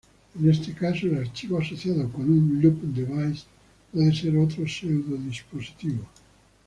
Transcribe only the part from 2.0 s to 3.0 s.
con un "loop